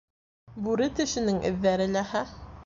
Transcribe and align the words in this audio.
Бүре 0.67 0.87
тешенең 1.01 1.37
эҙҙәре 1.51 1.89
ләһә. 1.99 2.25